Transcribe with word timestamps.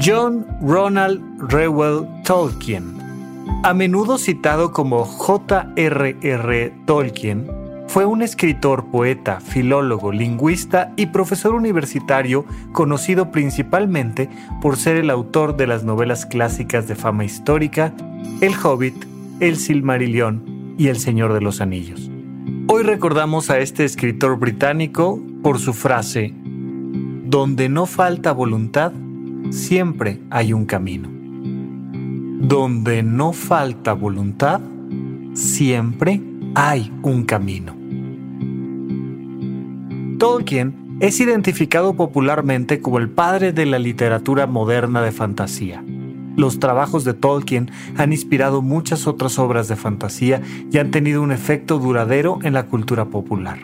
John 0.00 0.46
Ronald 0.62 1.20
Reuel 1.50 2.06
Tolkien, 2.24 2.96
a 3.64 3.74
menudo 3.74 4.16
citado 4.16 4.72
como 4.72 5.04
J.R.R. 5.04 6.72
Tolkien, 6.86 7.50
fue 7.88 8.04
un 8.04 8.22
escritor, 8.22 8.92
poeta, 8.92 9.40
filólogo, 9.40 10.12
lingüista 10.12 10.92
y 10.94 11.06
profesor 11.06 11.54
universitario 11.54 12.44
conocido 12.72 13.32
principalmente 13.32 14.30
por 14.62 14.76
ser 14.76 14.98
el 14.98 15.10
autor 15.10 15.56
de 15.56 15.66
las 15.66 15.82
novelas 15.82 16.26
clásicas 16.26 16.86
de 16.86 16.94
fama 16.94 17.24
histórica 17.24 17.92
El 18.40 18.54
Hobbit, 18.54 19.04
El 19.40 19.56
Silmarillion 19.56 20.76
y 20.78 20.88
El 20.88 20.98
Señor 21.00 21.32
de 21.32 21.40
los 21.40 21.60
Anillos. 21.60 22.08
Hoy 22.68 22.84
recordamos 22.84 23.50
a 23.50 23.58
este 23.58 23.84
escritor 23.84 24.38
británico 24.38 25.20
por 25.42 25.58
su 25.58 25.72
frase, 25.72 26.32
Donde 26.34 27.68
no 27.68 27.86
falta 27.86 28.30
voluntad, 28.30 28.92
siempre 29.50 30.20
hay 30.30 30.52
un 30.52 30.66
camino. 30.66 31.08
Donde 32.40 33.02
no 33.02 33.32
falta 33.32 33.92
voluntad, 33.92 34.60
siempre 35.34 36.20
hay 36.54 36.92
un 37.02 37.24
camino. 37.24 37.76
Tolkien 40.18 40.98
es 41.00 41.20
identificado 41.20 41.94
popularmente 41.94 42.80
como 42.80 42.98
el 42.98 43.08
padre 43.08 43.52
de 43.52 43.66
la 43.66 43.78
literatura 43.78 44.46
moderna 44.46 45.00
de 45.02 45.12
fantasía. 45.12 45.84
Los 46.36 46.60
trabajos 46.60 47.04
de 47.04 47.14
Tolkien 47.14 47.70
han 47.96 48.12
inspirado 48.12 48.62
muchas 48.62 49.06
otras 49.06 49.38
obras 49.38 49.68
de 49.68 49.76
fantasía 49.76 50.40
y 50.70 50.78
han 50.78 50.90
tenido 50.90 51.22
un 51.22 51.32
efecto 51.32 51.78
duradero 51.78 52.38
en 52.42 52.54
la 52.54 52.66
cultura 52.66 53.06
popular. 53.06 53.58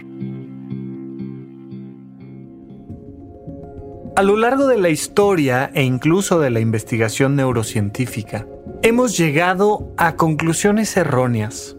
A 4.16 4.22
lo 4.22 4.36
largo 4.36 4.69
de 4.69 4.78
la 4.78 4.91
historia 4.91 5.72
e 5.75 5.82
incluso 5.82 6.38
de 6.38 6.48
la 6.48 6.60
investigación 6.60 7.34
neurocientífica, 7.34 8.47
hemos 8.82 9.19
llegado 9.19 9.92
a 9.97 10.14
conclusiones 10.14 10.97
erróneas. 10.97 11.76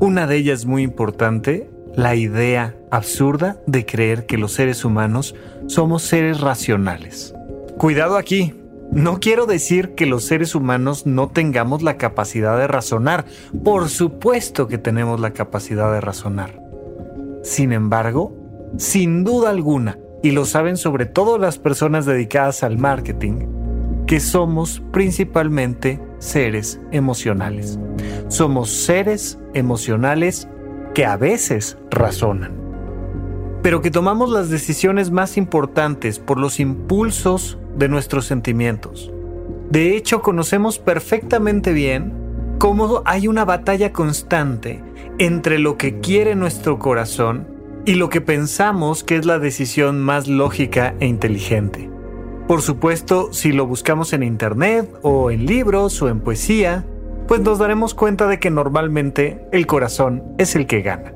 Una 0.00 0.26
de 0.26 0.36
ellas 0.36 0.66
muy 0.66 0.82
importante, 0.82 1.70
la 1.94 2.16
idea 2.16 2.74
absurda 2.90 3.60
de 3.68 3.86
creer 3.86 4.26
que 4.26 4.36
los 4.36 4.50
seres 4.52 4.84
humanos 4.84 5.36
somos 5.68 6.02
seres 6.02 6.40
racionales. 6.40 7.36
Cuidado 7.78 8.16
aquí, 8.16 8.52
no 8.90 9.20
quiero 9.20 9.46
decir 9.46 9.94
que 9.94 10.06
los 10.06 10.24
seres 10.24 10.56
humanos 10.56 11.06
no 11.06 11.28
tengamos 11.28 11.82
la 11.82 11.96
capacidad 11.98 12.58
de 12.58 12.66
razonar. 12.66 13.26
Por 13.62 13.90
supuesto 13.90 14.66
que 14.66 14.78
tenemos 14.78 15.20
la 15.20 15.34
capacidad 15.34 15.92
de 15.92 16.00
razonar. 16.00 16.60
Sin 17.44 17.72
embargo, 17.72 18.36
sin 18.76 19.22
duda 19.22 19.50
alguna, 19.50 19.99
y 20.22 20.32
lo 20.32 20.44
saben 20.44 20.76
sobre 20.76 21.06
todo 21.06 21.38
las 21.38 21.58
personas 21.58 22.06
dedicadas 22.06 22.62
al 22.62 22.78
marketing, 22.78 23.46
que 24.06 24.20
somos 24.20 24.82
principalmente 24.92 26.00
seres 26.18 26.80
emocionales. 26.90 27.78
Somos 28.28 28.70
seres 28.70 29.38
emocionales 29.54 30.48
que 30.94 31.06
a 31.06 31.16
veces 31.16 31.78
razonan, 31.90 32.52
pero 33.62 33.80
que 33.80 33.90
tomamos 33.90 34.30
las 34.30 34.50
decisiones 34.50 35.10
más 35.10 35.36
importantes 35.36 36.18
por 36.18 36.38
los 36.38 36.60
impulsos 36.60 37.58
de 37.76 37.88
nuestros 37.88 38.26
sentimientos. 38.26 39.12
De 39.70 39.96
hecho, 39.96 40.20
conocemos 40.20 40.78
perfectamente 40.78 41.72
bien 41.72 42.12
cómo 42.58 43.02
hay 43.04 43.28
una 43.28 43.44
batalla 43.44 43.92
constante 43.92 44.82
entre 45.18 45.58
lo 45.58 45.76
que 45.76 46.00
quiere 46.00 46.34
nuestro 46.34 46.78
corazón 46.78 47.46
y 47.86 47.94
lo 47.94 48.08
que 48.08 48.20
pensamos 48.20 49.04
que 49.04 49.16
es 49.16 49.26
la 49.26 49.38
decisión 49.38 50.00
más 50.00 50.28
lógica 50.28 50.94
e 51.00 51.06
inteligente. 51.06 51.90
Por 52.46 52.62
supuesto, 52.62 53.32
si 53.32 53.52
lo 53.52 53.66
buscamos 53.66 54.12
en 54.12 54.22
internet 54.22 54.90
o 55.02 55.30
en 55.30 55.46
libros 55.46 56.02
o 56.02 56.08
en 56.08 56.20
poesía, 56.20 56.84
pues 57.28 57.40
nos 57.40 57.58
daremos 57.58 57.94
cuenta 57.94 58.26
de 58.26 58.38
que 58.38 58.50
normalmente 58.50 59.46
el 59.52 59.66
corazón 59.66 60.24
es 60.36 60.56
el 60.56 60.66
que 60.66 60.82
gana. 60.82 61.12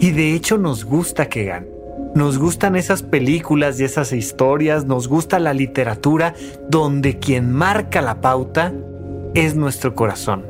Y 0.00 0.10
de 0.10 0.34
hecho 0.34 0.58
nos 0.58 0.84
gusta 0.84 1.28
que 1.28 1.44
gane. 1.44 1.68
Nos 2.14 2.38
gustan 2.38 2.76
esas 2.76 3.02
películas 3.02 3.78
y 3.78 3.84
esas 3.84 4.12
historias, 4.12 4.86
nos 4.86 5.08
gusta 5.08 5.38
la 5.38 5.52
literatura 5.52 6.34
donde 6.68 7.18
quien 7.18 7.52
marca 7.52 8.00
la 8.02 8.20
pauta 8.20 8.72
es 9.34 9.56
nuestro 9.56 9.94
corazón. 9.94 10.46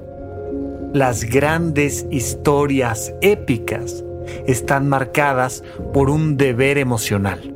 Las 0.92 1.24
grandes 1.24 2.06
historias 2.10 3.14
épicas 3.20 4.04
están 4.46 4.88
marcadas 4.88 5.62
por 5.92 6.10
un 6.10 6.36
deber 6.36 6.78
emocional, 6.78 7.54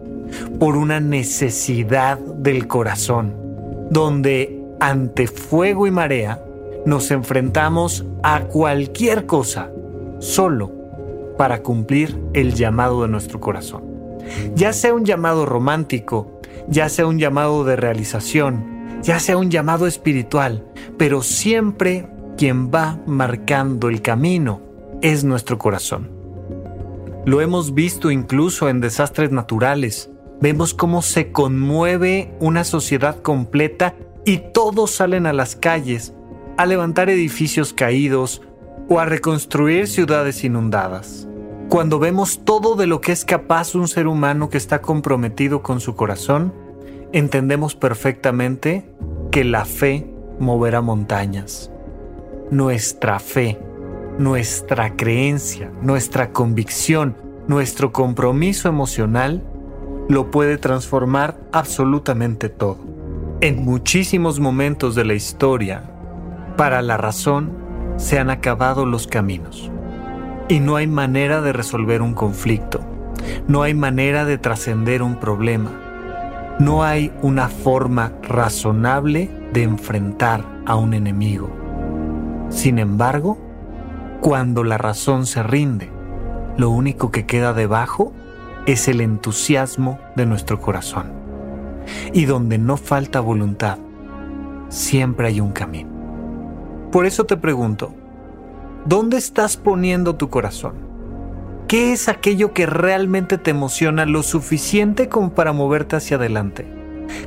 por 0.59 0.77
una 0.77 1.01
necesidad 1.01 2.19
del 2.19 2.67
corazón, 2.67 3.35
donde 3.91 4.61
ante 4.81 5.27
fuego 5.27 5.87
y 5.87 5.91
marea 5.91 6.43
nos 6.87 7.11
enfrentamos 7.11 8.05
a 8.23 8.43
cualquier 8.45 9.27
cosa 9.27 9.71
solo 10.19 10.73
para 11.37 11.63
cumplir 11.63 12.21
el 12.33 12.55
llamado 12.55 13.03
de 13.03 13.09
nuestro 13.09 13.41
corazón. 13.41 13.85
Ya 14.55 14.73
sea 14.73 14.95
un 14.95 15.05
llamado 15.05 15.47
romántico, 15.47 16.41
ya 16.69 16.89
sea 16.89 17.07
un 17.07 17.19
llamado 17.19 17.65
de 17.65 17.77
realización, 17.77 19.01
ya 19.03 19.21
sea 19.21 19.37
un 19.37 19.51
llamado 19.51 19.87
espiritual, 19.87 20.65
pero 20.99 21.23
siempre 21.23 22.09
quien 22.37 22.71
va 22.71 22.99
marcando 23.07 23.89
el 23.89 24.03
camino 24.03 24.61
es 25.01 25.25
nuestro 25.25 25.59
corazón. 25.59 26.18
Lo 27.29 27.43
hemos 27.43 27.75
visto 27.75 28.11
incluso 28.11 28.71
en 28.71 28.81
desastres 28.81 29.33
naturales. 29.33 30.11
Vemos 30.41 30.73
cómo 30.73 31.03
se 31.03 31.31
conmueve 31.31 32.35
una 32.41 32.65
sociedad 32.65 33.21
completa 33.21 33.95
y 34.25 34.39
todos 34.55 34.93
salen 34.93 35.27
a 35.27 35.35
las 35.35 35.55
calles 35.55 36.15
a 36.57 36.65
levantar 36.65 37.11
edificios 37.11 37.75
caídos 37.75 38.41
o 38.89 38.99
a 38.99 39.05
reconstruir 39.05 39.89
ciudades 39.89 40.43
inundadas. 40.43 41.29
Cuando 41.69 41.99
vemos 41.99 42.47
todo 42.47 42.77
de 42.77 42.87
lo 42.87 43.03
que 43.03 43.13
es 43.13 43.27
capaz 43.27 43.75
un 43.75 43.89
ser 43.89 44.07
humano 44.07 44.49
que 44.49 44.57
está 44.57 44.81
comprometido 44.81 45.61
con 45.61 45.81
su 45.81 45.97
corazón, 45.97 46.55
entendemos 47.13 47.75
perfectamente 47.75 48.91
que 49.31 49.45
la 49.45 49.67
fe 49.67 50.11
moverá 50.39 50.81
montañas. 50.81 51.71
Nuestra 52.51 53.19
fe 53.19 53.59
nuestra 54.19 54.97
creencia, 54.97 55.71
nuestra 55.81 56.33
convicción, 56.33 57.17
nuestro 57.47 57.93
compromiso 57.93 58.69
emocional, 58.69 59.43
lo 60.09 60.31
puede 60.31 60.59
transformar 60.59 61.39
absolutamente 61.53 62.49
todo. 62.49 62.79
En 63.41 63.65
muchísimos 63.65 64.41
momentos 64.41 64.95
de 64.97 65.05
la 65.05 65.15
historia, 65.15 65.85
para 66.57 66.83
la 66.83 66.97
razón, 66.97 67.53
se 67.97 68.19
han 68.19 68.31
acabado 68.31 68.87
los 68.87 69.07
caminos. 69.07 69.71
y 70.51 70.61
no 70.61 70.77
hay 70.77 70.87
manera 70.87 71.43
de 71.43 71.53
resolver 71.53 72.01
un 72.01 72.15
conflicto. 72.15 72.81
No 73.47 73.63
hay 73.63 73.75
manera 73.75 74.25
de 74.25 74.39
trascender 74.39 75.03
un 75.03 75.17
problema. 75.17 75.71
No 76.59 76.85
hay 76.85 77.13
una 77.21 77.49
forma 77.49 78.13
razonable 78.23 79.31
de 79.53 79.65
enfrentar 79.65 80.43
a 80.65 80.77
un 80.77 80.95
enemigo. 80.95 81.51
Sin 82.49 82.79
embargo, 82.79 83.39
cuando 84.21 84.65
la 84.65 84.79
razón 84.79 85.27
se 85.27 85.43
rinde, 85.43 85.91
lo 86.57 86.71
único 86.71 87.13
que 87.13 87.25
queda 87.25 87.53
debajo 87.53 88.13
es 88.67 88.89
el 88.89 89.01
entusiasmo 89.01 89.99
de 90.17 90.27
nuestro 90.27 90.61
corazón. 90.61 91.13
Y 92.13 92.25
donde 92.25 92.59
no 92.59 92.77
falta 92.77 93.21
voluntad, 93.21 93.79
siempre 94.69 95.29
hay 95.29 95.41
un 95.41 95.53
camino. 95.53 95.91
Por 96.91 97.07
eso 97.07 97.25
te 97.25 97.37
pregunto, 97.37 97.95
¿dónde 98.85 99.19
estás 99.19 99.57
poniendo 99.57 100.17
tu 100.17 100.31
corazón? 100.31 100.75
¿Qué 101.69 101.93
es 101.93 102.09
aquello 102.09 102.53
que 102.53 102.67
realmente 102.67 103.39
te 103.39 103.51
emociona 103.51 104.05
lo 104.05 104.23
suficiente 104.23 105.09
como 105.09 105.35
para 105.35 105.53
moverte 105.53 105.97
hacia 105.97 106.17
adelante? 106.17 106.67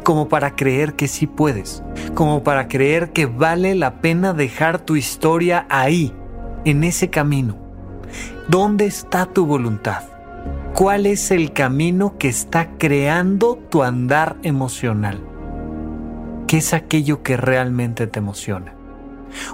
Como 0.04 0.30
para 0.30 0.56
creer 0.56 0.94
que 0.94 1.08
sí 1.08 1.26
puedes, 1.26 1.84
como 2.16 2.44
para 2.44 2.68
creer 2.68 3.12
que 3.12 3.28
vale 3.28 3.76
la 3.76 4.02
pena 4.02 4.34
dejar 4.34 4.80
tu 4.80 4.96
historia 4.96 5.66
ahí, 5.70 6.14
en 6.66 6.84
ese 6.84 7.10
camino 7.10 7.72
¿Dónde 8.48 8.86
está 8.86 9.28
tu 9.28 9.46
voluntad? 9.46 10.04
¿Cuál 10.74 11.06
es 11.06 11.32
el 11.32 11.54
camino 11.54 12.18
que 12.18 12.28
está 12.28 12.72
creando 12.78 13.58
tu 13.70 13.84
andar 13.84 14.36
emocional? 14.44 15.22
¿Qué 16.48 16.58
es 16.58 16.74
aquello 16.74 17.24
que 17.24 17.38
realmente 17.38 18.08
te 18.08 18.20
emociona? 18.20 18.74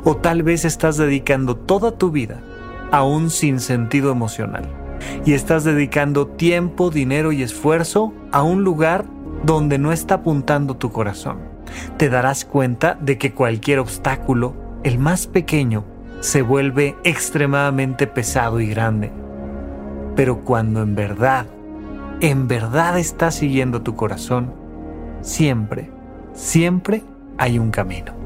O 0.04 0.18
tal 0.18 0.42
vez 0.42 0.66
estás 0.66 0.98
dedicando 0.98 1.56
toda 1.56 1.92
tu 1.98 2.10
vida 2.12 2.42
a 2.92 3.04
un 3.04 3.30
sinsentido 3.30 4.12
emocional 4.12 4.68
y 5.26 5.34
estás 5.34 5.64
dedicando 5.64 6.28
tiempo, 6.28 6.90
dinero 6.90 7.32
y 7.32 7.44
esfuerzo 7.44 8.14
a 8.32 8.42
un 8.42 8.64
lugar 8.64 9.06
donde 9.44 9.78
no 9.78 9.92
está 9.92 10.16
apuntando 10.16 10.78
tu 10.78 10.92
corazón. 10.92 11.38
Te 11.98 12.10
darás 12.10 12.46
cuenta 12.46 12.98
de 13.00 13.18
que 13.18 13.34
cualquier 13.34 13.80
obstáculo, 13.80 14.56
el 14.84 14.98
más 14.98 15.28
pequeño, 15.28 15.97
se 16.20 16.42
vuelve 16.42 16.96
extremadamente 17.04 18.08
pesado 18.08 18.60
y 18.60 18.68
grande. 18.68 19.12
Pero 20.16 20.44
cuando 20.44 20.82
en 20.82 20.96
verdad, 20.96 21.46
en 22.22 22.48
verdad 22.48 22.98
estás 22.98 23.36
siguiendo 23.36 23.82
tu 23.82 23.96
corazón, 23.96 24.54
siempre, 25.22 25.92
siempre 26.34 27.04
hay 27.38 27.60
un 27.60 27.72
camino. 27.72 28.18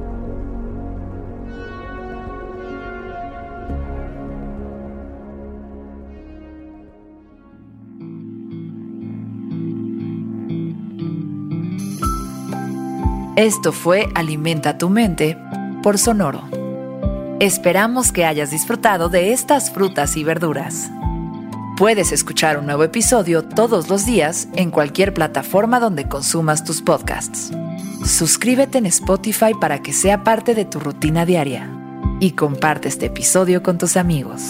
Esto 13.38 13.72
fue 13.72 14.08
Alimenta 14.14 14.78
tu 14.78 14.90
mente 14.90 15.36
por 15.82 15.98
Sonoro. 15.98 16.61
Esperamos 17.42 18.12
que 18.12 18.24
hayas 18.24 18.52
disfrutado 18.52 19.10
de 19.10 19.34
estas 19.34 19.72
frutas 19.72 20.16
y 20.16 20.24
verduras. 20.24 20.92
Puedes 21.76 22.12
escuchar 22.12 22.60
un 22.60 22.68
nuevo 22.68 22.84
episodio 22.84 23.44
todos 23.44 23.90
los 23.90 24.06
días 24.06 24.48
en 24.54 24.70
cualquier 24.70 25.12
plataforma 25.12 25.80
donde 25.80 26.08
consumas 26.08 26.64
tus 26.64 26.84
podcasts. 26.84 27.52
Suscríbete 28.06 28.78
en 28.78 28.86
Spotify 28.86 29.54
para 29.60 29.82
que 29.82 29.92
sea 29.92 30.24
parte 30.24 30.54
de 30.54 30.66
tu 30.66 30.80
rutina 30.80 31.26
diaria 31.26 31.68
y 32.20 32.34
comparte 32.34 32.90
este 32.90 33.08
episodio 33.08 33.64
con 33.64 33.80
tus 33.80 33.98
amigos. 33.98 34.44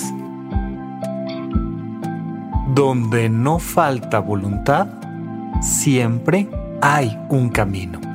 Donde 2.75 3.29
no 3.29 3.59
falta 3.59 4.19
voluntad, 4.19 4.87
siempre 5.61 6.49
hay 6.81 7.17
un 7.29 7.51
camino. 7.51 8.10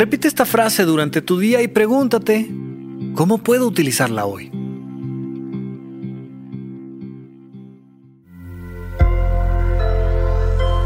Repite 0.00 0.28
esta 0.28 0.46
frase 0.46 0.86
durante 0.86 1.20
tu 1.20 1.38
día 1.38 1.60
y 1.60 1.68
pregúntate, 1.68 2.48
¿cómo 3.14 3.36
puedo 3.36 3.66
utilizarla 3.66 4.24
hoy? 4.24 4.50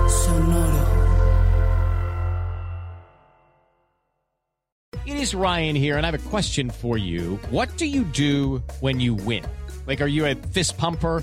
Sonoro. 0.08 0.84
It 5.06 5.14
is 5.14 5.32
Ryan 5.32 5.76
here, 5.76 5.96
and 5.96 6.05
I 6.05 6.11
have 6.11 6.14
a 6.16 6.28
question 6.28 6.69
for 6.69 6.99
you. 6.99 7.38
What 7.52 7.69
do 7.76 7.87
you 7.87 8.02
do 8.12 8.64
when 8.81 8.99
you 8.99 9.14
win? 9.14 9.44
Like, 9.87 10.02
are 10.02 10.11
you 10.11 10.26
a 10.26 10.34
fist 10.52 10.76
pumper? 10.76 11.22